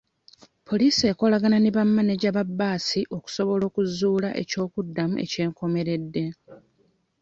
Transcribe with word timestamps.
Poliisi 0.67 1.03
okolagana 1.13 1.57
ne 1.59 1.71
bamaneja 1.77 2.29
ba 2.35 2.43
bbaasi 2.49 2.99
okusobola 3.15 3.63
okuzuula 3.69 4.29
eky'okuddamu 4.41 5.15
eky'enkomeredde. 5.25 6.23